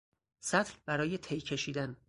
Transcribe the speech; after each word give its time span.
سطل 0.43 0.73
برای 0.85 1.17
تی 1.17 1.41
کشیدن 1.41 1.97